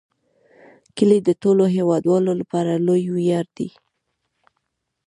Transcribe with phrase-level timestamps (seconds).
[0.97, 3.69] کلي د ټولو هیوادوالو لپاره لوی ویاړ دی.